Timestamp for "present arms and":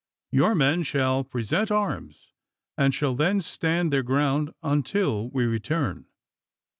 1.23-2.91